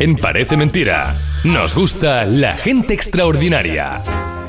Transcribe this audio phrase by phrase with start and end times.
[0.00, 1.14] En Parece Mentira,
[1.44, 4.00] nos gusta la gente extraordinaria.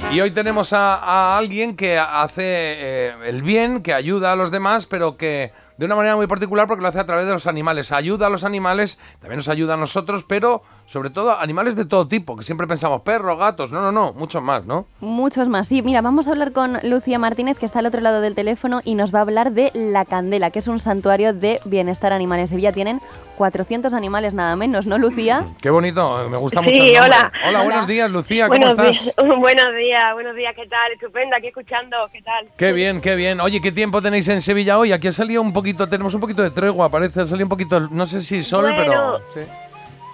[0.09, 4.85] Y hoy tenemos a, alguien que hace eh, el bien, que ayuda a los demás,
[4.85, 7.91] pero que de una manera muy particular porque lo hace a través de los animales.
[7.91, 12.05] Ayuda a los animales, también nos ayuda a nosotros, pero sobre todo animales de todo
[12.05, 14.87] tipo, que siempre pensamos perros, gatos, no, no, no, muchos más, ¿no?
[14.99, 15.69] Muchos más.
[15.69, 18.81] Sí, mira, vamos a hablar con Lucía Martínez, que está al otro lado del teléfono,
[18.83, 22.39] y nos va a hablar de La Candela, que es un santuario de bienestar animal.
[22.41, 22.99] En Sevilla tienen
[23.37, 25.45] 400 animales nada menos, ¿no, Lucía?
[25.61, 26.77] Qué bonito, me gusta Sí, mucho.
[26.83, 26.99] nombre.
[26.99, 27.31] hola.
[27.47, 29.03] Hola, buenos días, Lucía, ¿cómo buenos estás?
[29.05, 30.91] Días, buenos días, buenos días, ¿qué tal?
[30.91, 32.49] Estupendo, aquí escuchando, ¿qué tal?
[32.57, 33.39] Qué bien, qué bien.
[33.39, 34.91] Oye, ¿qué tiempo tenéis en Sevilla hoy?
[34.91, 37.79] Aquí ha salido un poquito, tenemos un poquito de tregua, parece, ha salido un poquito,
[37.79, 39.19] no sé si sol, Bueno, pero...
[39.33, 39.49] sí.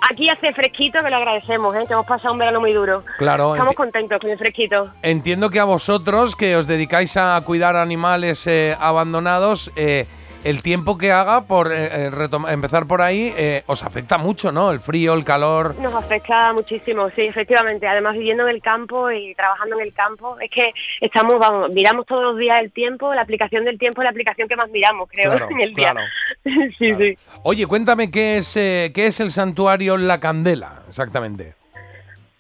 [0.10, 1.84] Aquí hace fresquito, que lo agradecemos, ¿eh?
[1.88, 3.04] que hemos pasado un verano muy duro.
[3.18, 4.92] Claro, Estamos contentos con el fresquito.
[5.02, 10.06] Entiendo que a vosotros, que os dedicáis a cuidar animales eh, abandonados, eh,
[10.44, 12.12] el tiempo que haga, por eh, eh,
[12.50, 14.72] empezar por ahí, eh, os afecta mucho, ¿no?
[14.72, 15.76] El frío, el calor.
[15.80, 17.88] Nos afecta muchísimo, sí, efectivamente.
[17.88, 20.72] Además, viviendo en el campo y trabajando en el campo, es que
[21.02, 24.48] estamos, vamos, miramos todos los días el tiempo, la aplicación del tiempo es la aplicación
[24.48, 25.92] que más miramos, creo, Claro, en el día.
[25.92, 26.08] claro.
[26.78, 27.18] sí, sí.
[27.44, 31.56] Oye, cuéntame qué es, eh, qué es el santuario La Candela, exactamente.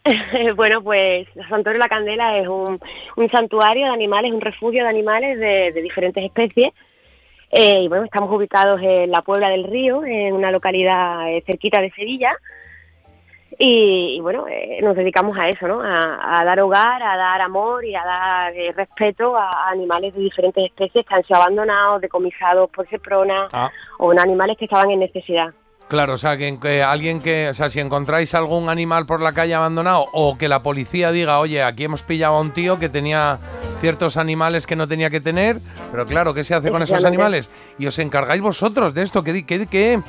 [0.56, 2.80] bueno, pues el Santuario la Candela es un,
[3.17, 6.73] un santuario de animales, un refugio de animales de, de diferentes especies.
[7.50, 11.81] Eh, y bueno, estamos ubicados en la Puebla del Río, en una localidad eh, cerquita
[11.81, 12.31] de Sevilla.
[13.59, 15.81] Y, y bueno, eh, nos dedicamos a eso, ¿no?
[15.81, 20.14] A, a dar hogar, a dar amor y a dar eh, respeto a, a animales
[20.14, 23.72] de diferentes especies que han sido abandonados, decomisados por Seprona Ah.
[23.98, 25.48] o en animales que estaban en necesidad.
[25.88, 29.32] Claro, o sea, que, que alguien que, o sea, si encontráis algún animal por la
[29.32, 32.89] calle abandonado o que la policía diga, oye, aquí hemos pillado a un tío que
[32.89, 33.38] tenía
[33.80, 35.59] ciertos animales que no tenía que tener,
[35.92, 37.50] pero claro, ¿qué se hace con esos animales?
[37.78, 40.02] Y os encargáis vosotros de esto, qué, qué, qué,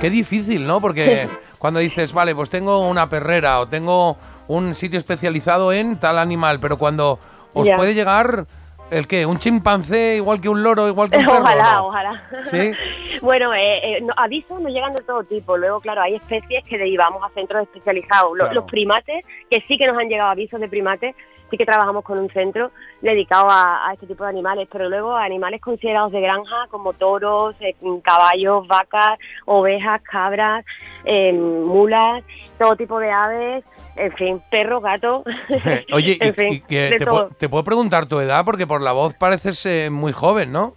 [0.00, 0.80] qué difícil, ¿no?
[0.80, 1.28] Porque
[1.58, 4.16] cuando dices, vale, pues tengo una perrera o tengo
[4.48, 7.18] un sitio especializado en tal animal, pero cuando
[7.52, 8.46] os puede llegar,
[8.92, 9.26] ¿el qué?
[9.26, 11.40] ¿Un chimpancé igual que un loro, igual que un perro?
[11.40, 11.86] Ojalá, ¿no?
[11.86, 12.22] ojalá.
[12.44, 12.72] ¿Sí?
[13.22, 15.56] Bueno, eh, eh, no, avisos nos llegan de todo tipo.
[15.56, 18.32] Luego, claro, hay especies que derivamos a centros especializados.
[18.34, 18.52] Claro.
[18.52, 21.14] Los primates, que sí que nos han llegado avisos de primates,
[21.48, 24.66] sí que trabajamos con un centro dedicado a, a este tipo de animales.
[24.72, 30.64] Pero luego animales considerados de granja, como toros, eh, caballos, vacas, ovejas, cabras,
[31.04, 32.24] eh, mulas,
[32.58, 33.64] todo tipo de aves,
[33.94, 35.22] en fin, perros, gatos.
[35.92, 38.66] Oye, y- en fin, y que de te, puedo, te puedo preguntar tu edad porque
[38.66, 40.76] por la voz pareces eh, muy joven, ¿no?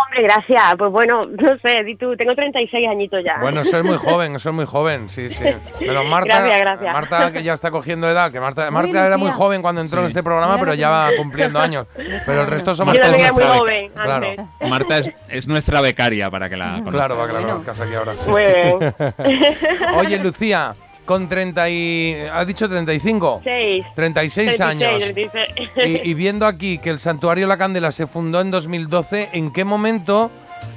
[0.00, 0.62] Hombre, gracias.
[0.78, 3.38] Pues bueno, no sé, di tú, tengo 36 añitos ya.
[3.40, 5.44] Bueno, eso es muy joven, eso es muy joven, sí, sí.
[5.78, 6.92] Pero Marta, Gracias, gracias.
[6.92, 10.06] Marta que ya está cogiendo edad, que Marta, Marta era muy joven cuando entró en
[10.06, 11.86] este programa, pero ya va cumpliendo años.
[12.26, 13.88] Pero el resto somos Yo todos muy joven.
[13.90, 14.48] Claro.
[14.68, 16.92] Marta es, es nuestra becaria para que la conozcas.
[16.92, 18.16] claro, para que la conozcas aquí ahora.
[18.16, 18.30] sí.
[18.30, 18.94] Muy bien.
[19.96, 20.74] Oye, Lucía,
[21.08, 22.16] con 30 y...
[22.30, 23.40] ¿Has dicho 35?
[23.42, 23.86] Seis.
[23.94, 25.02] 36 años.
[25.02, 25.70] 36.
[25.86, 29.64] Y, y viendo aquí que el Santuario La Candela se fundó en 2012, ¿en qué
[29.64, 30.30] momento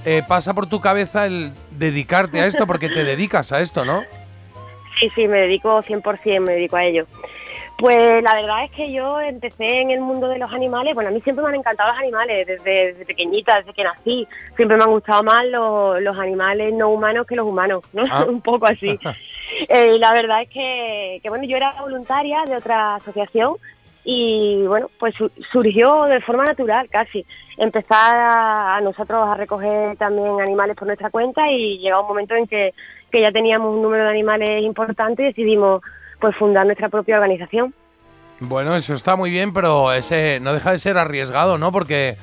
[0.05, 2.65] eh, pasa por tu cabeza el dedicarte a esto?
[2.65, 4.03] Porque te dedicas a esto, ¿no?
[4.97, 7.05] Sí, sí, me dedico 100%, me dedico a ello.
[7.77, 10.93] Pues la verdad es que yo empecé en el mundo de los animales.
[10.95, 14.27] Bueno, a mí siempre me han encantado los animales, desde, desde pequeñita, desde que nací.
[14.55, 18.03] Siempre me han gustado más los, los animales no humanos que los humanos, ¿no?
[18.09, 18.23] Ah.
[18.29, 18.97] Un poco así.
[19.73, 23.55] Eh, la verdad es que, que, bueno, yo era voluntaria de otra asociación
[24.03, 27.25] y, bueno, pues su- surgió de forma natural casi.
[27.57, 32.33] Empezar a, a nosotros a recoger también animales por nuestra cuenta y llegó un momento
[32.35, 32.73] en que,
[33.11, 35.81] que ya teníamos un número de animales importante y decidimos
[36.19, 37.73] pues fundar nuestra propia organización.
[38.39, 41.71] Bueno, eso está muy bien, pero ese no deja de ser arriesgado, ¿no?
[41.71, 42.17] Porque,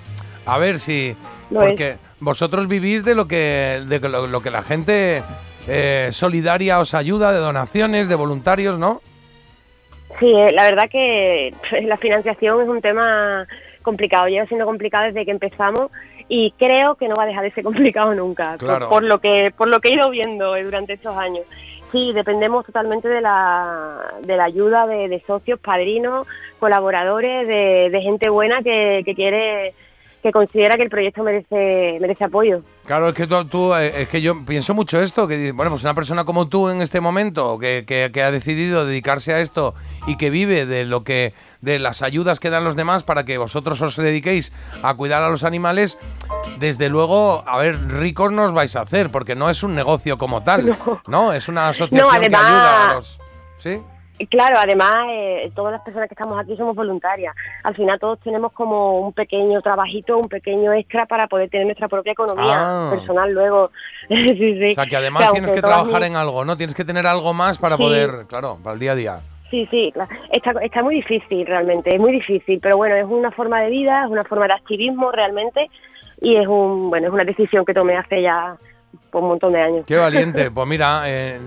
[0.45, 1.17] a ver si...
[1.51, 5.23] Lo porque vosotros vivís de lo que, de lo, lo que la gente
[5.69, 9.01] eh, solidaria os ayuda, de donaciones, de voluntarios, ¿no?
[10.19, 13.47] Sí, eh, la verdad que pues, la financiación es un tema
[13.83, 15.91] complicado, lleva siendo complicado desde que empezamos
[16.29, 18.89] y creo que no va a dejar de ser complicado nunca, por- Claro.
[18.89, 21.45] por, lo que por lo que he ido viendo eh, durante estos años.
[21.93, 26.27] Sí, dependemos totalmente de la, de la ayuda de, de socios, padrinos,
[26.59, 29.73] colaboradores, de, de gente buena que, que quiere,
[30.23, 32.63] que considera que el proyecto merece, merece apoyo.
[32.87, 35.83] Claro, es que tú, tú, eh, es que yo pienso mucho esto, que bueno, pues
[35.85, 39.75] una persona como tú en este momento, que, que- que ha decidido dedicarse a esto
[40.07, 43.37] y que vive de lo que, de las ayudas que dan los demás para que
[43.39, 45.99] vosotros os dediquéis a cuidar a los animales,
[46.59, 50.17] desde luego, a ver, ricos no os vais a hacer, porque no es un negocio
[50.17, 50.77] como tal,
[51.09, 51.33] ¿no?
[51.33, 53.21] Es una asociación que además- ayuda a los...
[53.59, 53.81] ¿Sí?
[54.27, 57.35] Claro, además, eh, todas las personas que estamos aquí somos voluntarias.
[57.63, 61.89] Al final todos tenemos como un pequeño trabajito, un pequeño extra para poder tener nuestra
[61.89, 62.91] propia economía Ah.
[62.91, 63.71] personal luego.
[64.09, 64.73] sí, sí.
[64.73, 66.57] O sea, que además tienes que trabajar mis- en algo, ¿no?
[66.57, 67.83] Tienes que tener algo más para Sí.
[67.83, 69.17] poder, claro, para el día a día.
[69.51, 70.11] Sí, sí, claro.
[70.31, 74.05] Está, está muy difícil realmente, es muy difícil, pero bueno, es una forma de vida,
[74.05, 75.71] es una forma de activismo realmente
[76.21, 78.57] y es un bueno es una decisión que tomé hace ya
[79.11, 79.85] pues, un montón de años.
[79.87, 80.51] Qué valiente.
[80.51, 81.41] Pues mira, eh,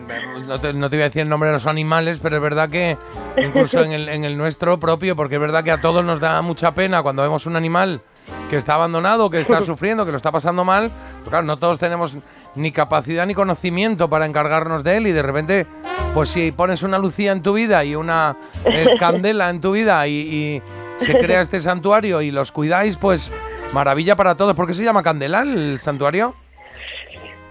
[0.47, 2.69] no, te, no te voy a decir el nombre de los animales, pero es verdad
[2.69, 2.97] que
[3.37, 6.41] incluso en el, en el nuestro propio, porque es verdad que a todos nos da
[6.41, 8.01] mucha pena cuando vemos un animal
[8.49, 10.89] que está abandonado, que está sufriendo, que lo está pasando mal.
[11.19, 12.15] Pues claro, no todos tenemos
[12.55, 15.67] ni capacidad ni conocimiento para encargarnos de él y de repente,
[16.13, 20.07] pues si pones una Lucía en tu vida y una eh, Candela en tu vida
[20.07, 20.61] y,
[20.99, 23.31] y se crea este santuario y los cuidáis, pues
[23.73, 24.55] maravilla para todos.
[24.55, 26.35] ¿Por qué se llama Candela el santuario?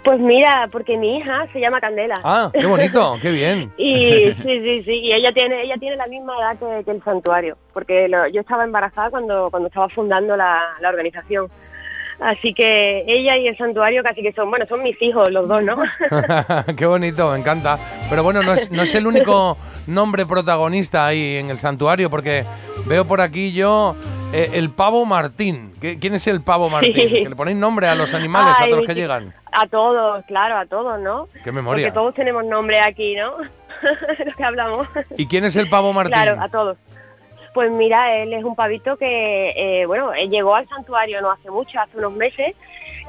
[0.02, 2.18] Pues mira, porque mi hija se llama Candela.
[2.24, 3.70] Ah, qué bonito, qué bien.
[3.78, 7.02] Y sí, sí, sí, y ella tiene ella tiene la misma edad que, que el
[7.02, 11.48] santuario, porque lo- yo estaba embarazada cuando cuando estaba fundando la, la organización.
[12.18, 15.62] Así que ella y el santuario casi que son, bueno, son mis hijos los dos,
[15.62, 15.76] ¿no?
[16.76, 17.78] Qué bonito, me encanta.
[18.10, 19.56] Pero bueno, no es, no es el único
[19.86, 22.44] nombre protagonista ahí en el santuario, porque
[22.86, 23.96] veo por aquí yo
[24.34, 25.72] eh, el pavo Martín.
[25.80, 26.94] ¿Qué- ¿Quién es el pavo Martín?
[26.94, 27.22] Sí.
[27.22, 29.34] Que le ponéis nombre a los animales, a todos los que llegan.
[29.52, 31.26] A todos, claro, a todos, ¿no?
[31.44, 31.86] Qué memoria.
[31.88, 33.36] Porque todos tenemos nombre aquí, ¿no?
[34.24, 34.88] Los que hablamos.
[35.16, 36.12] ¿Y quién es el pavo Martín?
[36.12, 36.76] Claro, a todos.
[37.52, 39.50] Pues mira, él es un pavito que,
[39.82, 42.54] eh, bueno, él llegó al santuario no hace mucho, hace unos meses.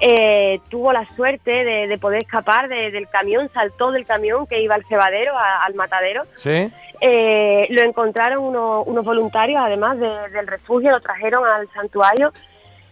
[0.03, 4.59] eh, tuvo la suerte de, de poder escapar de- del camión, saltó del camión que
[4.59, 6.23] iba al cebadero, a- al matadero.
[6.37, 6.71] ¿Sí?
[7.01, 12.31] Eh, lo encontraron unos, unos voluntarios, además de- del refugio, lo trajeron al santuario.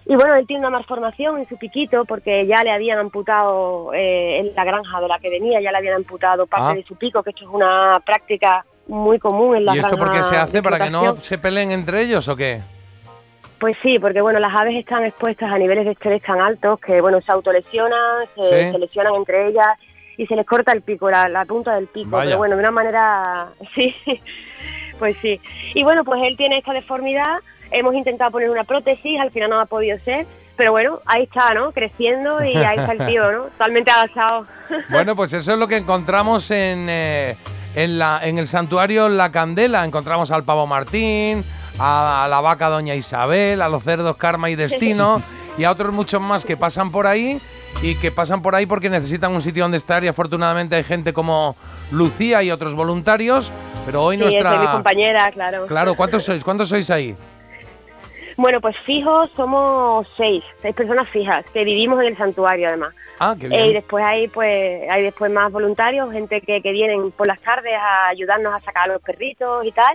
[0.10, 4.40] Y bueno, él tiene una malformación en su piquito porque ya le habían amputado eh,
[4.40, 6.74] en la granja de la que venía, ya le habían amputado parte Ah.
[6.74, 10.10] de su pico, que esto es una práctica muy común en la ¿Y esto por
[10.12, 10.64] qué se hace?
[10.64, 12.60] ¿Para que no se peleen entre ellos o qué?
[13.60, 17.02] Pues sí, porque bueno, las aves están expuestas a niveles de estrés tan altos que
[17.02, 18.72] bueno, se autolesionan, se, Sí.
[18.72, 19.68] se lesionan entre ellas
[20.18, 22.10] y se les corta el pico, la, la punta del pico.
[22.10, 22.30] Vaya.
[22.30, 23.94] Pero bueno, de una manera, sí,
[24.98, 25.40] pues sí.
[25.76, 27.38] Y bueno, pues él tiene esta deformidad,
[27.72, 30.26] hemos intentado poner una prótesis, al final no ha podido ser,
[30.56, 31.72] pero bueno, ahí está, ¿no?
[31.72, 33.44] Creciendo y ahí está el tío, ¿no?
[33.58, 34.46] Totalmente agachado.
[34.90, 37.36] Bueno, pues eso es lo que encontramos en, eh,
[37.76, 39.84] en, la, en el santuario La Candela.
[39.84, 41.44] Encontramos al pavo Martín,
[41.80, 45.24] a, a la vaca Doña Isabel, a los cerdos Karma y Destino
[45.58, 47.42] y a otros muchos más que pasan por ahí
[47.82, 51.14] y que pasan por ahí porque necesitan un sitio donde estar y afortunadamente hay gente
[51.14, 51.56] como
[51.92, 53.52] Lucía y otros voluntarios.
[53.86, 54.72] Pero hoy Sí, es mi nuestra...
[54.72, 55.66] compañera, claro.
[55.66, 56.44] Claro, ¿cuántos sois?
[56.44, 57.16] ¿Cuántos sois ahí?
[58.42, 62.96] Bueno, pues fijos somos seis, seis personas fijas, que vivimos en el santuario además.
[63.20, 63.74] Ah, qué Eh, y bien.
[63.74, 68.08] después hay pues hay después más voluntarios, gente que, que vienen por las tardes a
[68.08, 69.94] ayudarnos a sacar a los perritos y tal.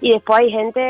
[0.00, 0.80] Y después hay gente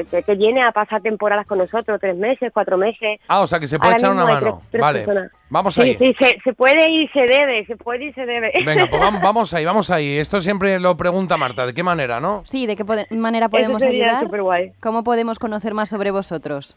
[0.00, 3.18] eh, que, que viene a pasar temporadas con nosotros, tres meses, cuatro meses.
[3.28, 4.40] Ah, o sea que se puede Ahora echar una mano.
[4.60, 5.32] tres- tres vale, personas.
[5.48, 5.94] vamos ahí.
[5.96, 8.52] sí, se, se puede y se debe, se puede y se debe.
[8.64, 10.18] Venga, pues vamos, vamos ahí, vamos ahí.
[10.18, 11.64] Esto siempre lo pregunta Marta.
[11.66, 12.42] ¿De qué manera, no?
[12.44, 14.26] Sí, ¿de qué pode- manera podemos ayudar?
[14.80, 16.76] ¿Cómo podemos conocer más sobre vosotros?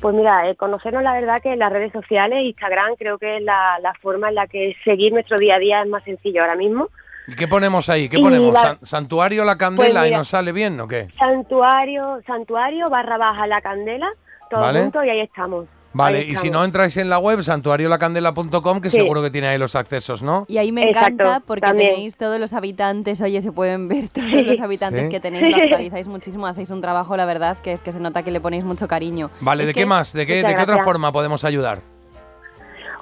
[0.00, 3.42] Pues mira, eh, conocernos la verdad que en las redes sociales, Instagram, creo que es
[3.42, 6.56] la, la forma en la que seguir nuestro día a día es más sencillo ahora
[6.56, 6.88] mismo.
[7.28, 8.08] ¿Y qué ponemos ahí?
[8.08, 8.52] ¿Qué Y ponemos?
[8.52, 11.08] la- ¿Santuario La Candela Pues y mira- nos sale bien o qué?
[11.18, 14.08] Santuario, santuario barra baja la candela,
[14.50, 14.80] todo Vale.
[14.82, 15.66] junto y ahí estamos.
[15.94, 18.96] Vale, Ahí y si no entráis en la web santuariolacandela.com, que Sí.
[18.96, 20.46] seguro que tiene ahí los accesos, ¿no?
[20.48, 21.90] Y ahí me Exacto, encanta porque también.
[21.90, 25.10] tenéis todos los habitantes, oye, se pueden ver todos los habitantes Sí.
[25.10, 28.22] que tenéis, lo actualizáis muchísimo, hacéis un trabajo, la verdad, que es que se nota
[28.22, 29.30] que le ponéis mucho cariño.
[29.40, 30.12] Vale, Es ¿de que- qué más?
[30.14, 31.80] ¿De qué, Muchas de qué otra forma podemos ayudar?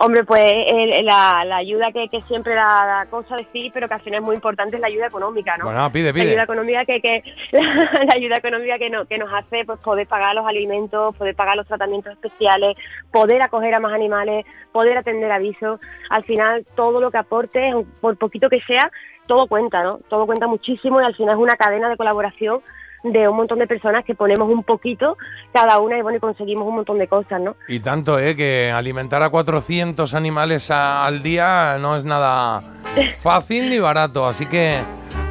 [0.02, 3.92] Hombre, pues el- la, la ayuda que, que siempre da, da cosa decir, pero que
[3.94, 5.66] al final es muy importante es la ayuda económica, ¿no?
[5.66, 6.42] Bueno, pide, La ayuda pide.
[6.42, 10.46] económica que, que la ayuda económica que, no, que nos hace pues poder pagar los
[10.46, 12.78] alimentos, poder pagar los tratamientos especiales,
[13.12, 15.78] poder acoger a más animales, poder atender avisos.
[16.08, 18.90] Al final todo lo que aporte, por poquito que sea,
[19.26, 19.98] todo cuenta, ¿no?
[20.08, 22.60] Todo cuenta muchísimo y al final es una cadena de colaboración
[23.02, 25.16] de un montón de personas que ponemos un poquito
[25.52, 27.56] cada una y bueno y conseguimos un montón de cosas, ¿no?
[27.68, 28.36] Y tanto, ¿eh?
[28.36, 32.62] Que alimentar a 400 animales a- al día no es nada
[33.22, 34.26] fácil ni barato.
[34.26, 34.78] Así que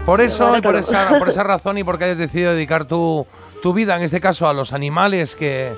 [0.06, 3.28] por eso y por esa, por esa razón y porque hayas decidido dedicar tu,
[3.62, 5.72] tu vida, en este caso, a los animales que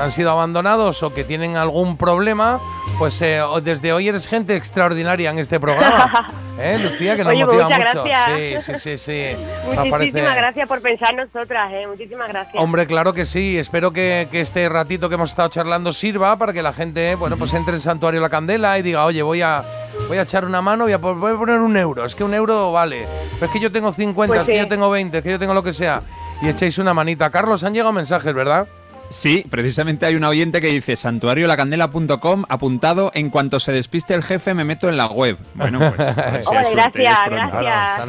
[0.00, 2.60] han sido abandonados o que tienen algún problema,
[2.98, 6.28] pues eh, desde hoy eres gente extraordinaria en este programa.
[6.58, 7.16] ¿Eh, Lucía?
[7.16, 8.04] Que nos Oye, pues motiva muchas mucho.
[8.04, 8.64] gracias.
[8.64, 9.36] Sí, sí, sí, sí.
[9.64, 11.86] Muchísimas parece- gracias por pensar en nosotras, ¿eh?
[11.88, 12.62] Muchísimas gracias.
[12.62, 13.58] Hombre, claro que sí.
[13.58, 17.36] Espero que, que este ratito que hemos estado charlando sirva para que la gente, bueno,
[17.36, 19.64] pues entre en Santuario La Candela y diga, oye, voy a,
[20.08, 22.04] voy a echar una mano, voy a, voy a poner un euro.
[22.04, 23.06] Es que un euro vale.
[23.34, 25.38] Pero es que yo tengo 50, Pues es que yo tengo 20, es que yo
[25.40, 26.02] tengo lo que sea.
[26.40, 27.30] Y echéis una manita.
[27.30, 28.68] Carlos, han llegado mensajes, ¿verdad?
[29.10, 34.54] Sí, precisamente hay un oyente que dice santuariolacandela.com apuntado en cuanto se despiste el jefe
[34.54, 35.38] me meto en la web.
[35.54, 36.08] Bueno, pues...
[36.38, 37.18] si suerte, gracias,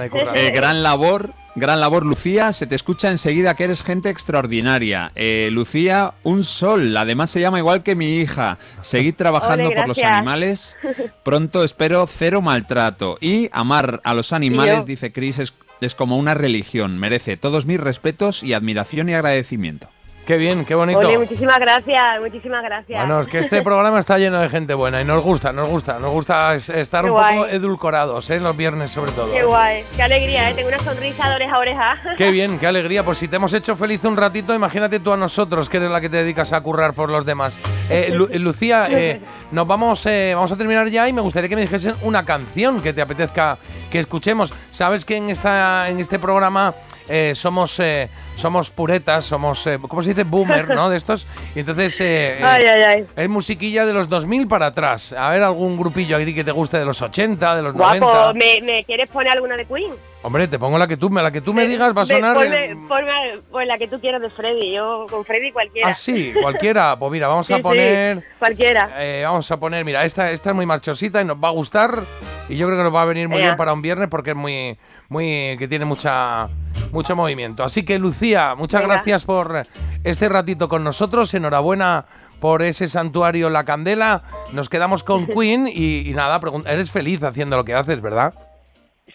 [0.09, 0.33] currando.
[0.33, 2.53] Eh, gran labor, gran labor, Lucía.
[2.53, 5.11] Se te escucha enseguida que eres gente extraordinaria.
[5.15, 6.95] Eh, Lucía, un sol.
[6.97, 8.57] Además se llama igual que mi hija.
[8.81, 10.11] Seguid trabajando por los gracias.
[10.11, 10.77] animales.
[11.23, 13.17] Pronto espero cero maltrato.
[13.21, 16.97] Y amar a los animales, dice Chris, es, es como una religión.
[16.97, 19.87] Merece todos mis respetos y admiración y agradecimiento.
[20.25, 20.97] Qué bien, qué bonito.
[20.99, 22.99] Ole, muchísimas gracias, muchísimas gracias.
[22.99, 25.99] Bueno, es que este programa está lleno de gente buena y nos gusta, nos gusta,
[25.99, 28.39] nos gusta es- estar Qué un poco edulcorados, ¿eh?
[28.39, 29.31] Los viernes sobre todo.
[29.31, 30.55] Qué guay, qué alegría, ¿eh?
[30.55, 31.97] tengo una sonrisa de oreja a oreja.
[32.17, 33.03] Qué bien, qué alegría.
[33.05, 36.01] Pues si te hemos hecho feliz un ratito, imagínate tú a nosotros, que eres la
[36.01, 37.57] que te dedicas a currar por los demás.
[37.89, 41.49] Eh, Lu- eh, Lucía, eh, nos vamos, eh, vamos a terminar ya y me gustaría
[41.49, 43.59] que me dijesen una canción que te apetezca
[43.91, 44.51] que escuchemos.
[44.71, 46.73] Sabes que en esta, en este programa
[47.09, 50.23] eh, somos, eh, somos puretas, somos, eh, ¿cómo se dice?
[50.23, 50.89] Boomer, ¿no?
[50.89, 51.27] De estos.
[51.55, 53.05] Y entonces eh, eh, Ay, ay, ay.
[53.15, 55.13] es musiquilla de los 2000 para atrás.
[55.13, 58.33] A ver, algún grupillo aquí que te guste de los 80, de los Guapo, 90.
[58.33, 59.91] ¿me, ¿me quieres poner alguna de Queen?
[60.23, 62.35] Hombre, te pongo la que tú, la que tú me digas va a sonar.
[62.35, 65.89] Ponme, eh, ponme- pues la que tú quieras de Freddy, yo con Freddy cualquiera.
[65.89, 66.97] Ah, sí, cualquiera.
[66.97, 68.23] Pues mira, vamos Sí, a sí, poner.
[68.39, 68.89] cualquiera.
[68.97, 72.01] eh, vamos a poner, mira, esta, esta es muy marchosita y nos va a gustar.
[72.47, 73.45] Y yo creo que nos va a venir muy Ea.
[73.45, 74.77] bien para un viernes porque es muy,
[75.09, 76.47] muy, que tiene mucha,
[76.91, 77.63] mucho movimiento.
[77.63, 79.61] Así que Lucía, muchas gracias por
[80.03, 81.33] este ratito con nosotros.
[81.33, 82.05] Enhorabuena
[82.39, 84.23] por ese santuario La Candela.
[84.53, 88.33] Nos quedamos con Queen y, y nada, eres feliz haciendo lo que haces, ¿verdad?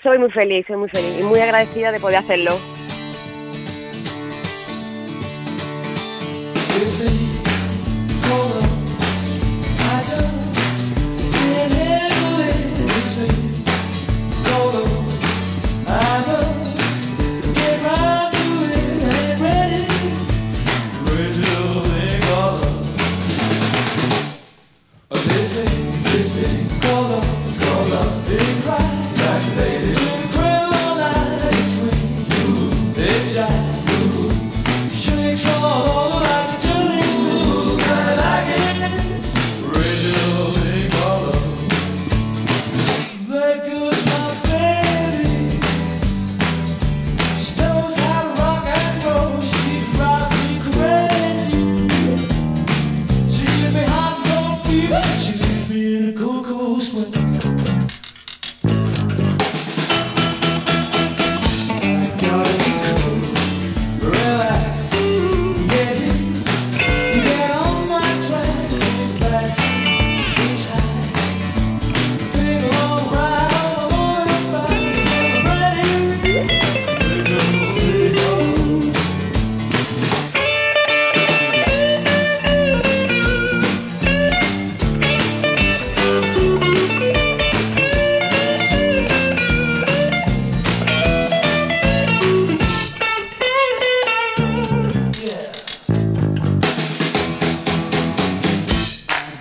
[0.03, 2.53] Soy muy feliz, soy muy feliz y muy agradecida de poder hacerlo.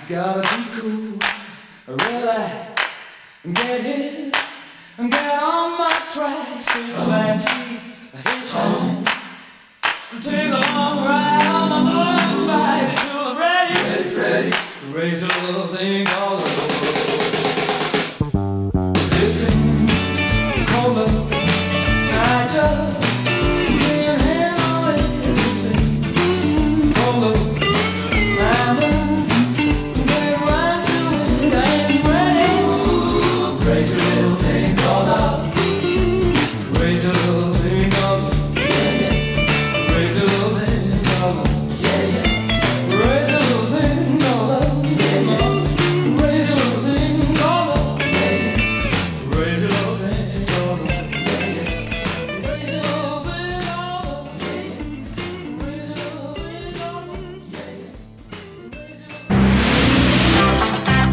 [0.09, 1.19] Gotta be cool,
[1.85, 2.83] relax,
[3.53, 4.33] get hit,
[4.97, 7.81] get on my tracks, take a backseat,
[8.23, 9.05] hitchhike,
[10.23, 12.91] take a long ride on my motorbike.
[13.03, 14.53] Till I'm ready, ready, ready,
[14.97, 16.28] raise a little thing called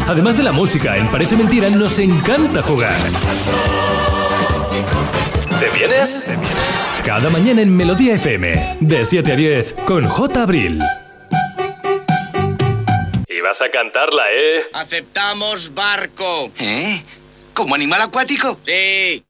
[0.07, 2.95] Además de la música, en Parece Mentira nos encanta jugar.
[5.59, 6.33] ¿Te vienes?
[7.05, 10.43] Cada mañana en Melodía FM, de 7 a 10, con J.
[10.43, 10.81] Abril.
[13.27, 14.63] Y vas a cantarla, ¿eh?
[14.73, 16.51] Aceptamos barco.
[16.57, 17.01] ¿Eh?
[17.53, 18.57] ¿Como animal acuático?
[18.65, 19.26] Sí.